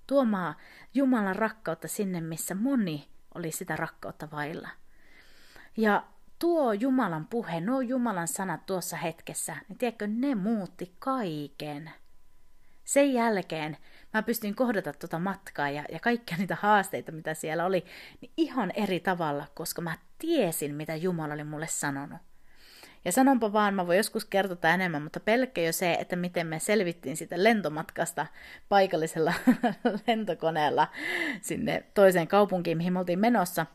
Tuomaan 0.07 0.55
Jumalan 0.95 1.37
rakkautta 1.37 1.88
sinne, 1.88 2.21
missä 2.21 2.55
moni 2.55 3.09
oli 3.35 3.53
sitä 3.53 3.77
rakkautta 3.77 4.29
vailla. 4.31 4.69
Ja 5.77 6.05
tuo 6.38 6.73
Jumalan 6.73 7.27
puhe, 7.27 7.61
nuo 7.61 7.81
Jumalan 7.81 8.29
sanat 8.29 8.67
tuossa 8.67 8.97
hetkessä, 8.97 9.57
niin 9.69 9.79
tiedätkö, 9.79 10.07
ne 10.07 10.35
muutti 10.35 10.95
kaiken. 10.99 11.91
Sen 12.85 13.12
jälkeen 13.12 13.77
mä 14.15 14.23
pystyin 14.23 14.55
kohdata 14.55 14.93
tuota 14.93 15.19
matkaa 15.19 15.71
ja, 15.71 15.85
ja 15.93 16.00
kaikkia 16.00 16.37
niitä 16.37 16.57
haasteita, 16.61 17.12
mitä 17.12 17.35
siellä 17.35 17.65
oli, 17.65 17.85
niin 18.21 18.33
ihan 18.37 18.73
eri 18.75 19.00
tavalla, 19.00 19.47
koska 19.55 19.83
mä 19.83 19.99
tiesin, 20.19 20.75
mitä 20.75 20.97
Jumala 20.97 21.35
oli 21.35 21.45
mulle 21.45 21.67
sanonut. 21.67 22.28
Ja 23.05 23.12
sanonpa 23.12 23.52
vaan, 23.52 23.75
mä 23.75 23.87
voin 23.87 23.97
joskus 23.97 24.25
kertoa 24.25 24.71
enemmän, 24.71 25.02
mutta 25.02 25.21
pelkkä 25.21 25.61
jo 25.61 25.73
se, 25.73 25.93
että 25.93 26.17
miten 26.17 26.47
me 26.47 26.59
selvittiin 26.59 27.17
sitä 27.17 27.45
lentomatkasta 27.45 28.26
paikallisella 28.69 29.35
lentokoneella 30.07 30.88
sinne 31.40 31.85
toiseen 31.95 32.28
kaupunkiin, 32.28 32.76
mihin 32.76 32.93
me 32.93 32.99
oltiin 32.99 33.19
menossa, 33.19 33.67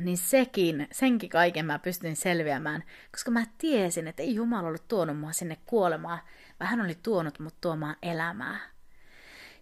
niin 0.00 0.18
sekin, 0.18 0.88
senkin 0.92 1.30
kaiken 1.30 1.66
mä 1.66 1.78
pystyin 1.78 2.16
selviämään, 2.16 2.84
koska 3.10 3.30
mä 3.30 3.44
tiesin, 3.58 4.08
että 4.08 4.22
ei 4.22 4.34
Jumala 4.34 4.68
ollut 4.68 4.88
tuonut 4.88 5.18
mua 5.18 5.32
sinne 5.32 5.58
kuolemaan, 5.66 6.18
vaan 6.60 6.70
hän 6.70 6.80
oli 6.80 6.98
tuonut 7.02 7.38
mut 7.38 7.60
tuomaan 7.60 7.96
elämää. 8.02 8.60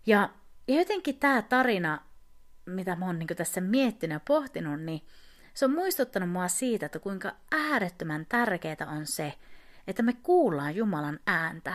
Ja, 0.06 0.30
jotenkin 0.68 1.18
tämä 1.18 1.42
tarina, 1.42 2.02
mitä 2.66 2.96
mä 2.96 3.06
oon 3.06 3.18
niin 3.18 3.28
tässä 3.36 3.60
miettinyt 3.60 4.14
ja 4.14 4.20
pohtinut, 4.20 4.80
niin 4.80 5.02
se 5.54 5.64
on 5.64 5.75
muistuttanut 5.75 6.30
mua 6.30 6.49
siitä, 6.49 6.87
että 6.87 6.99
kuinka 6.99 7.33
äärettömän 7.52 8.26
tärkeää 8.28 8.87
on 8.90 9.07
se, 9.07 9.33
että 9.87 10.02
me 10.02 10.12
kuullaan 10.12 10.76
Jumalan 10.76 11.21
ääntä, 11.26 11.75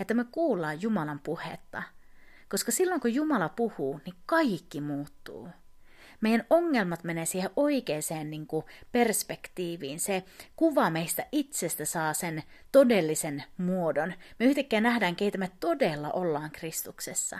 että 0.00 0.14
me 0.14 0.24
kuullaan 0.24 0.82
Jumalan 0.82 1.18
puhetta. 1.18 1.82
Koska 2.48 2.72
silloin 2.72 3.00
kun 3.00 3.14
Jumala 3.14 3.48
puhuu, 3.48 4.00
niin 4.04 4.16
kaikki 4.26 4.80
muuttuu 4.80 5.48
meidän 6.20 6.46
ongelmat 6.50 7.04
menee 7.04 7.26
siihen 7.26 7.50
oikeaan 7.56 8.30
niin 8.30 8.46
kuin 8.46 8.64
perspektiiviin. 8.92 10.00
Se 10.00 10.22
kuva 10.56 10.90
meistä 10.90 11.26
itsestä 11.32 11.84
saa 11.84 12.14
sen 12.14 12.42
todellisen 12.72 13.44
muodon. 13.58 14.12
Me 14.38 14.46
yhtäkkiä 14.46 14.80
nähdään, 14.80 15.16
keitä 15.16 15.38
me 15.38 15.50
todella 15.60 16.10
ollaan 16.10 16.50
Kristuksessa. 16.50 17.38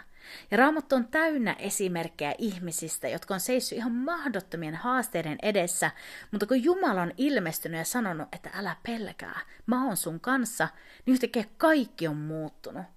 Ja 0.51 0.57
Raamattu 0.57 0.97
on 0.97 1.09
täynnä 1.09 1.57
esimerkkejä 1.59 2.35
ihmisistä, 2.39 3.09
jotka 3.09 3.35
on 3.35 3.41
seissyt 3.41 3.79
ihan 3.79 3.93
mahdottomien 3.93 4.75
haasteiden 4.75 5.39
edessä, 5.43 5.91
mutta 6.31 6.47
kun 6.47 6.65
Jumala 6.65 7.03
on 7.03 7.13
ilmestynyt 7.17 7.79
ja 7.79 7.85
sanonut, 7.85 8.29
että 8.33 8.51
älä 8.55 8.77
pelkää, 8.83 9.41
mä 9.67 9.87
oon 9.87 9.97
sun 9.97 10.21
kanssa, 10.21 10.69
niin 11.07 11.13
yhtäkkiä 11.13 11.45
kaikki 11.59 12.09
on 12.09 12.17
muuttunut. 12.17 12.96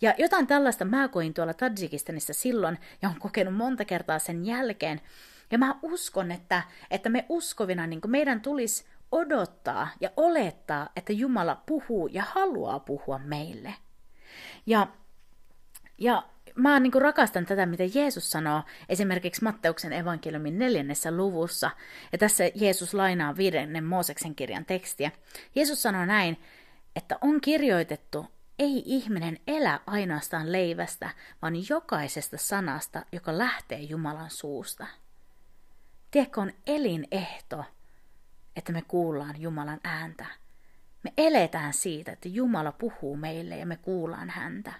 Ja 0.00 0.14
jotain 0.18 0.46
tällaista 0.46 0.84
mä 0.84 1.08
koin 1.08 1.34
tuolla 1.34 1.54
Tajikistanissa 1.54 2.32
silloin 2.32 2.78
ja 3.02 3.08
on 3.08 3.20
kokenut 3.20 3.54
monta 3.54 3.84
kertaa 3.84 4.18
sen 4.18 4.46
jälkeen. 4.46 5.00
Ja 5.50 5.58
mä 5.58 5.74
uskon, 5.82 6.32
että, 6.32 6.62
että 6.90 7.08
me 7.08 7.26
uskovina 7.28 7.86
niin 7.86 8.00
meidän 8.06 8.40
tulisi 8.40 8.84
odottaa 9.12 9.88
ja 10.00 10.10
olettaa, 10.16 10.88
että 10.96 11.12
Jumala 11.12 11.62
puhuu 11.66 12.06
ja 12.06 12.22
haluaa 12.22 12.80
puhua 12.80 13.18
meille. 13.18 13.74
Ja, 14.66 14.86
ja 15.98 16.22
mä 16.54 16.80
niin 16.80 16.92
rakastan 16.94 17.46
tätä, 17.46 17.66
mitä 17.66 17.84
Jeesus 17.94 18.30
sanoo 18.30 18.62
esimerkiksi 18.88 19.44
Matteuksen 19.44 19.92
evankeliumin 19.92 20.58
neljännessä 20.58 21.10
luvussa. 21.10 21.70
Ja 22.12 22.18
tässä 22.18 22.44
Jeesus 22.54 22.94
lainaa 22.94 23.36
viidennen 23.36 23.84
Mooseksen 23.84 24.34
kirjan 24.34 24.64
tekstiä. 24.64 25.10
Jeesus 25.54 25.82
sanoo 25.82 26.04
näin, 26.04 26.36
että 26.96 27.18
on 27.20 27.40
kirjoitettu, 27.40 28.26
ei 28.58 28.82
ihminen 28.86 29.38
elä 29.46 29.80
ainoastaan 29.86 30.52
leivästä, 30.52 31.10
vaan 31.42 31.68
jokaisesta 31.68 32.36
sanasta, 32.38 33.06
joka 33.12 33.38
lähtee 33.38 33.80
Jumalan 33.80 34.30
suusta. 34.30 34.86
Tiedätkö, 36.10 36.40
on 36.40 36.52
elinehto, 36.66 37.64
että 38.56 38.72
me 38.72 38.82
kuullaan 38.82 39.40
Jumalan 39.40 39.80
ääntä. 39.84 40.26
Me 41.02 41.12
eletään 41.18 41.72
siitä, 41.72 42.12
että 42.12 42.28
Jumala 42.28 42.72
puhuu 42.72 43.16
meille 43.16 43.56
ja 43.56 43.66
me 43.66 43.76
kuullaan 43.76 44.30
häntä. 44.30 44.72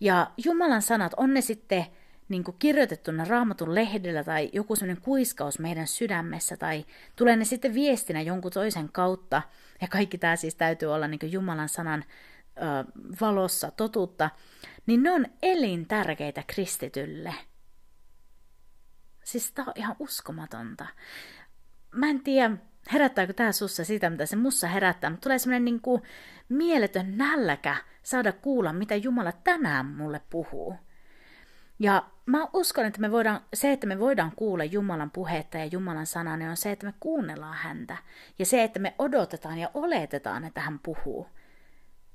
Ja 0.00 0.30
Jumalan 0.44 0.82
sanat, 0.82 1.14
on 1.16 1.34
ne 1.34 1.40
sitten 1.40 1.86
niin 2.28 2.44
kuin 2.44 2.56
kirjoitettuna 2.58 3.24
raamatun 3.24 3.74
lehdellä 3.74 4.24
tai 4.24 4.50
joku 4.52 4.76
sellainen 4.76 5.02
kuiskaus 5.02 5.58
meidän 5.58 5.86
sydämessä 5.86 6.56
tai 6.56 6.84
tulee 7.16 7.36
ne 7.36 7.44
sitten 7.44 7.74
viestinä 7.74 8.20
jonkun 8.20 8.52
toisen 8.52 8.88
kautta. 8.92 9.42
Ja 9.80 9.88
kaikki 9.88 10.18
tämä 10.18 10.36
siis 10.36 10.54
täytyy 10.54 10.94
olla 10.94 11.08
niin 11.08 11.32
Jumalan 11.32 11.68
sanan 11.68 12.04
valossa 13.20 13.70
totuutta, 13.70 14.30
niin 14.86 15.02
ne 15.02 15.10
on 15.10 15.26
elintärkeitä 15.42 16.42
kristitylle. 16.46 17.34
Siis 19.24 19.52
tämä 19.52 19.66
on 19.66 19.72
ihan 19.76 19.96
uskomatonta. 19.98 20.86
Mä 21.90 22.10
en 22.10 22.20
tiedä, 22.20 22.56
herättääkö 22.92 23.32
tämä 23.32 23.52
sussa 23.52 23.84
sitä, 23.84 24.10
mitä 24.10 24.26
se 24.26 24.36
mussa 24.36 24.68
herättää, 24.68 25.10
mutta 25.10 25.22
tulee 25.22 25.38
semmoinen 25.38 25.64
niin 25.64 25.80
mieletön 26.48 27.18
nälkä 27.18 27.76
saada 28.02 28.32
kuulla, 28.32 28.72
mitä 28.72 28.96
Jumala 28.96 29.32
tänään 29.32 29.86
mulle 29.86 30.20
puhuu. 30.30 30.76
Ja 31.78 32.04
mä 32.26 32.46
uskon, 32.52 32.86
että 32.86 33.00
me 33.00 33.10
voidaan, 33.10 33.40
se, 33.54 33.72
että 33.72 33.86
me 33.86 33.98
voidaan 33.98 34.32
kuulla 34.36 34.64
Jumalan 34.64 35.10
puhetta 35.10 35.58
ja 35.58 35.64
Jumalan 35.64 36.06
sanaa, 36.06 36.36
niin 36.36 36.50
on 36.50 36.56
se, 36.56 36.70
että 36.70 36.86
me 36.86 36.94
kuunnellaan 37.00 37.56
häntä. 37.56 37.96
Ja 38.38 38.46
se, 38.46 38.62
että 38.62 38.78
me 38.78 38.94
odotetaan 38.98 39.58
ja 39.58 39.70
oletetaan, 39.74 40.44
että 40.44 40.60
hän 40.60 40.78
puhuu 40.78 41.26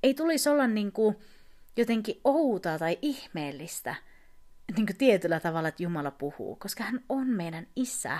ei 0.04 0.14
tulisi 0.14 0.50
olla 0.50 0.68
niin 0.68 0.92
kuin 0.92 1.16
jotenkin 1.78 2.22
outoa 2.24 2.80
tai 2.80 2.98
ihmeellistä 3.02 3.96
niin 4.76 4.86
kuin 4.86 4.98
tietyllä 4.98 5.40
tavalla, 5.40 5.68
että 5.68 5.84
Jumala 5.84 6.12
puhuu, 6.12 6.56
koska 6.56 6.84
hän 6.84 7.04
on 7.10 7.28
meidän 7.28 7.68
isä. 7.76 8.20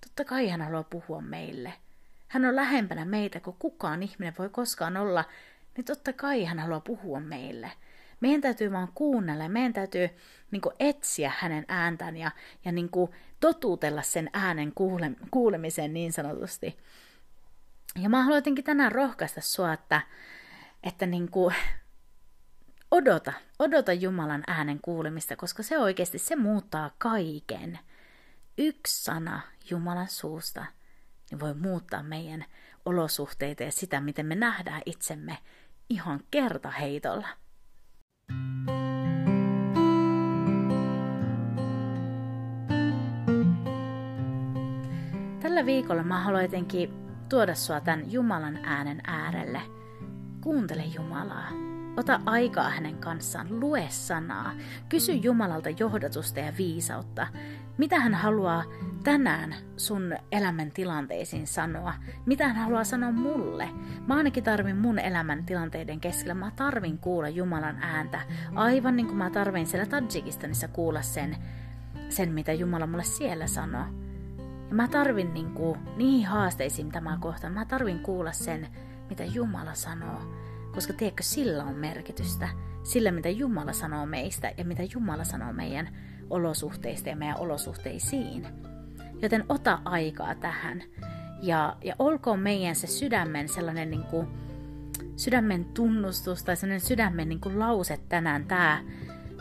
Totta 0.00 0.24
kai 0.24 0.48
hän 0.48 0.62
haluaa 0.62 0.82
puhua 0.82 1.20
meille. 1.20 1.72
Hän 2.28 2.44
on 2.44 2.56
lähempänä 2.56 3.04
meitä 3.04 3.40
kuin 3.40 3.56
kukaan 3.58 4.02
ihminen 4.02 4.34
voi 4.38 4.48
koskaan 4.48 4.96
olla, 4.96 5.24
niin 5.76 5.84
totta 5.84 6.12
kai 6.12 6.44
hän 6.44 6.58
haluaa 6.58 6.80
puhua 6.80 7.20
meille. 7.20 7.72
Meidän 8.20 8.40
täytyy 8.40 8.72
vaan 8.72 8.88
kuunnella, 8.94 9.48
meidän 9.48 9.72
täytyy 9.72 10.08
niin 10.50 10.62
kuin, 10.62 10.74
etsiä 10.78 11.32
hänen 11.38 11.64
ääntään 11.68 12.16
ja, 12.16 12.30
ja 12.64 12.72
niin 12.72 12.88
kuin, 12.88 13.10
totuutella 13.40 14.02
sen 14.02 14.30
äänen 14.32 14.72
kuule, 14.74 15.10
kuulemiseen 15.30 15.94
niin 15.94 16.12
sanotusti. 16.12 16.78
Ja 18.02 18.08
mä 18.08 18.22
haluan 18.22 18.38
jotenkin 18.38 18.64
tänään 18.64 18.92
rohkaista 18.92 19.40
sua, 19.40 19.72
että, 19.72 20.00
että 20.84 21.06
niin 21.06 21.30
kuin, 21.30 21.54
odota, 22.90 23.32
odota 23.58 23.92
Jumalan 23.92 24.44
äänen 24.46 24.80
kuulemista, 24.82 25.36
koska 25.36 25.62
se 25.62 25.78
oikeasti 25.78 26.18
se 26.18 26.36
muuttaa 26.36 26.90
kaiken. 26.98 27.78
Yksi 28.58 29.04
sana 29.04 29.40
Jumalan 29.70 30.08
suusta 30.08 30.66
niin 31.30 31.40
voi 31.40 31.54
muuttaa 31.54 32.02
meidän 32.02 32.44
olosuhteita 32.84 33.62
ja 33.62 33.72
sitä, 33.72 34.00
miten 34.00 34.26
me 34.26 34.34
nähdään 34.34 34.82
itsemme 34.86 35.38
ihan 35.88 36.20
kertaheitolla. 36.30 37.28
Tällä 45.40 45.66
viikolla 45.66 46.02
mä 46.02 46.20
haluan 46.20 46.42
jotenkin 46.42 46.90
tuoda 47.28 47.54
sua 47.54 47.80
tämän 47.80 48.12
Jumalan 48.12 48.56
äänen 48.56 49.00
äärelle. 49.06 49.83
Kuuntele 50.44 50.82
Jumalaa. 50.82 51.48
Ota 51.96 52.20
aikaa 52.26 52.68
hänen 52.68 52.98
kanssaan, 52.98 53.60
lue 53.60 53.86
sanaa, 53.88 54.52
kysy 54.88 55.12
Jumalalta 55.12 55.70
johdatusta 55.70 56.40
ja 56.40 56.52
viisautta. 56.58 57.26
Mitä 57.78 58.00
hän 58.00 58.14
haluaa 58.14 58.64
tänään 59.04 59.54
sun 59.76 60.16
elämän 60.32 60.70
tilanteisiin 60.70 61.46
sanoa? 61.46 61.94
Mitä 62.26 62.48
hän 62.48 62.56
haluaa 62.56 62.84
sanoa 62.84 63.12
mulle? 63.12 63.68
Mä 64.06 64.16
ainakin 64.16 64.44
tarvin 64.44 64.76
mun 64.76 64.98
elämän 64.98 65.44
tilanteiden 65.44 66.00
keskellä, 66.00 66.34
mä 66.34 66.52
tarvin 66.56 66.98
kuulla 66.98 67.28
Jumalan 67.28 67.76
ääntä, 67.82 68.20
aivan 68.54 68.96
niin 68.96 69.06
kuin 69.06 69.18
mä 69.18 69.30
tarvin 69.30 69.66
siellä 69.66 69.86
Tajikistanissa 69.86 70.68
kuulla 70.68 71.02
sen, 71.02 71.36
sen 72.08 72.32
mitä 72.32 72.52
Jumala 72.52 72.86
mulle 72.86 73.04
siellä 73.04 73.46
sanoo. 73.46 73.86
Ja 74.68 74.74
mä 74.74 74.88
tarvin 74.88 75.34
niin 75.34 75.50
kuin, 75.50 75.80
niihin 75.96 76.26
haasteisiin, 76.26 76.86
mitä 76.86 77.00
mä 77.00 77.18
kohtaan, 77.20 77.52
mä 77.52 77.64
tarvin 77.64 77.98
kuulla 77.98 78.32
sen, 78.32 78.68
mitä 79.08 79.24
Jumala 79.24 79.74
sanoo. 79.74 80.20
Koska 80.74 80.92
tiedätkö, 80.92 81.22
sillä 81.22 81.64
on 81.64 81.74
merkitystä. 81.74 82.48
Sillä, 82.82 83.10
mitä 83.10 83.28
Jumala 83.28 83.72
sanoo 83.72 84.06
meistä 84.06 84.52
ja 84.56 84.64
mitä 84.64 84.82
Jumala 84.94 85.24
sanoo 85.24 85.52
meidän 85.52 85.88
olosuhteista 86.30 87.08
ja 87.08 87.16
meidän 87.16 87.38
olosuhteisiin. 87.38 88.46
Joten 89.22 89.44
ota 89.48 89.78
aikaa 89.84 90.34
tähän. 90.34 90.82
Ja, 91.42 91.76
ja 91.84 91.94
olkoon 91.98 92.40
meidän 92.40 92.74
se 92.74 92.86
sydämen 92.86 93.48
sellainen 93.48 93.90
niin 93.90 94.04
kuin, 94.04 94.26
sydämen 95.16 95.64
tunnustus 95.64 96.44
tai 96.44 96.56
sellainen 96.56 96.86
sydämen 96.86 97.28
niin 97.28 97.40
kuin 97.40 97.58
lause 97.58 98.00
tänään 98.08 98.44
tämä, 98.44 98.84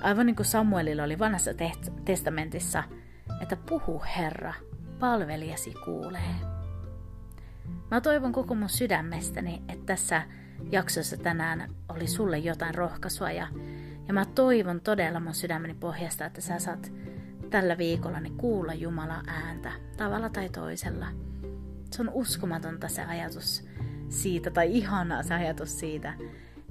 aivan 0.01 0.25
niin 0.25 0.35
kuin 0.35 0.45
Samuelilla 0.45 1.03
oli 1.03 1.19
vanhassa 1.19 1.51
testamentissa, 2.05 2.83
että 3.41 3.55
puhu 3.55 4.03
Herra, 4.17 4.53
palvelijasi 4.99 5.73
kuulee. 5.85 6.52
Mä 7.91 8.01
toivon 8.01 8.31
koko 8.31 8.55
mun 8.55 8.69
sydämestäni, 8.69 9.61
että 9.69 9.85
tässä 9.85 10.23
jaksossa 10.71 11.17
tänään 11.17 11.69
oli 11.89 12.07
sulle 12.07 12.37
jotain 12.37 12.75
rohkaisua 12.75 13.31
ja, 13.31 13.47
ja 14.07 14.13
mä 14.13 14.25
toivon 14.25 14.81
todella 14.81 15.19
mun 15.19 15.33
sydämeni 15.33 15.73
pohjasta, 15.73 16.25
että 16.25 16.41
sä 16.41 16.59
saat 16.59 16.91
tällä 17.49 17.77
viikolla 17.77 18.19
niin 18.19 18.37
kuulla 18.37 18.73
Jumalan 18.73 19.29
ääntä 19.29 19.71
tavalla 19.97 20.29
tai 20.29 20.49
toisella. 20.49 21.07
Se 21.91 22.01
on 22.01 22.09
uskomatonta 22.09 22.87
se 22.87 23.03
ajatus 23.03 23.67
siitä, 24.09 24.51
tai 24.51 24.77
ihanaa 24.77 25.23
se 25.23 25.33
ajatus 25.33 25.79
siitä, 25.79 26.13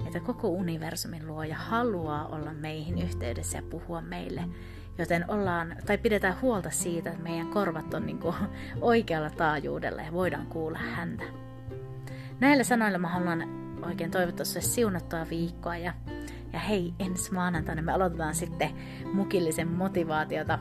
että 0.06 0.20
koko 0.20 0.48
universumin 0.48 1.26
luoja 1.26 1.56
haluaa 1.56 2.26
olla 2.26 2.52
meihin 2.52 3.02
yhteydessä 3.02 3.58
ja 3.58 3.62
puhua 3.70 4.00
meille 4.00 4.44
Joten 4.98 5.30
ollaan, 5.30 5.76
tai 5.86 5.98
pidetään 5.98 6.40
huolta 6.42 6.70
siitä, 6.70 7.10
että 7.10 7.22
meidän 7.22 7.46
korvat 7.46 7.94
on 7.94 8.06
niin 8.06 8.18
kuin 8.18 8.34
oikealla 8.80 9.30
taajuudella 9.30 10.02
ja 10.02 10.12
voidaan 10.12 10.46
kuulla 10.46 10.78
häntä. 10.78 11.24
Näillä 12.40 12.64
sanoilla 12.64 12.98
mä 12.98 13.08
haluan 13.08 13.62
oikein 13.82 14.10
toivottaa 14.10 14.44
sulle 14.44 14.60
siunattua 14.60 15.26
viikkoa 15.30 15.76
ja, 15.76 15.94
ja 16.52 16.58
hei, 16.58 16.94
ensi 16.98 17.32
maanantaina 17.32 17.82
me 17.82 17.92
aloitetaan 17.92 18.34
sitten 18.34 18.70
mukillisen 19.12 19.68
motivaatiota 19.68 20.58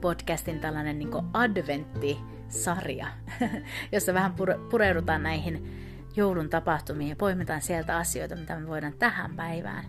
podcastin 0.00 0.60
tällainen 0.60 0.98
niin 0.98 1.10
adventti-sarja, 1.32 3.06
jossa 3.92 4.14
vähän 4.14 4.34
pureudutaan 4.70 5.22
näihin 5.22 5.86
joulun 6.16 6.50
tapahtumiin 6.50 7.10
ja 7.10 7.16
poimitaan 7.16 7.62
sieltä 7.62 7.96
asioita, 7.96 8.36
mitä 8.36 8.58
me 8.58 8.66
voidaan 8.66 8.94
tähän 8.98 9.36
päivään, 9.36 9.84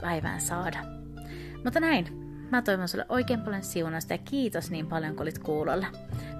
päivään 0.00 0.40
saada. 0.40 0.78
Mutta 1.64 1.80
näin, 1.80 2.27
Mä 2.50 2.62
toivon 2.62 2.88
sulle 2.88 3.06
oikein 3.08 3.40
paljon 3.40 3.62
siunasta 3.62 4.14
ja 4.14 4.18
kiitos 4.18 4.70
niin 4.70 4.86
paljon 4.86 5.12
kun 5.14 5.22
olit 5.22 5.38
kuulolla. 5.38 5.86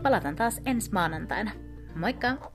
Palataan 0.02 0.36
taas 0.36 0.60
ensi 0.64 0.92
maanantaina. 0.92 1.50
Moikka! 1.94 2.52